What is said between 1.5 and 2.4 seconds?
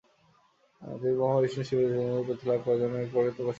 ও শিবের সমতুল্য